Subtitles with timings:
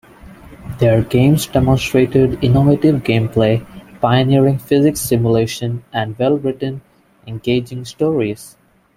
[0.79, 3.63] Their games demonstrated innovative gameplay,
[4.01, 6.81] pioneering physics simulation, and well-written,
[7.27, 8.57] engaging stories.